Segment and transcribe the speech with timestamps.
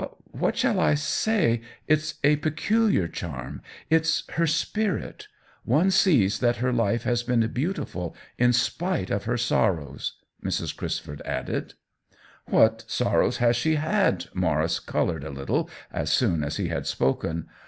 [0.31, 1.61] "What shall I say?
[1.87, 3.61] It's a peculiar charm!
[3.87, 5.27] It's her spirit.
[5.63, 10.75] One sees that her life has been beautiful in spite of her sor rows!" Mrs.
[10.75, 11.75] Crisford added."
[12.47, 17.45] What sorrows has she had?" Maurice colored a little as soon as he had spoken.